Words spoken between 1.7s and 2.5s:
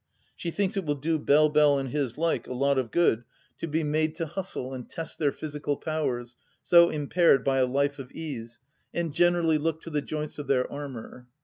and his like